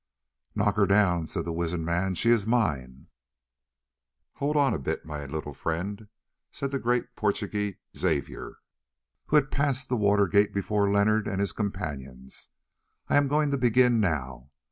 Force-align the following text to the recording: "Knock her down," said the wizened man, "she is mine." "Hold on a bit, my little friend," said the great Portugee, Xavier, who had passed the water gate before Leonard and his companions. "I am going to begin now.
"Knock 0.55 0.77
her 0.77 0.87
down," 0.87 1.27
said 1.27 1.45
the 1.45 1.53
wizened 1.53 1.85
man, 1.85 2.15
"she 2.15 2.31
is 2.31 2.47
mine." 2.47 3.05
"Hold 4.37 4.57
on 4.57 4.73
a 4.73 4.79
bit, 4.79 5.05
my 5.05 5.27
little 5.27 5.53
friend," 5.53 6.07
said 6.49 6.71
the 6.71 6.79
great 6.79 7.15
Portugee, 7.15 7.77
Xavier, 7.95 8.55
who 9.27 9.35
had 9.35 9.51
passed 9.51 9.89
the 9.89 9.95
water 9.95 10.25
gate 10.27 10.55
before 10.55 10.91
Leonard 10.91 11.27
and 11.27 11.39
his 11.39 11.51
companions. 11.51 12.49
"I 13.09 13.15
am 13.17 13.27
going 13.27 13.51
to 13.51 13.59
begin 13.59 13.99
now. 13.99 14.49